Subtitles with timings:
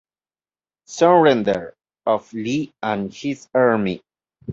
[0.87, 1.75] Surrender
[2.07, 4.01] of Lee and his army.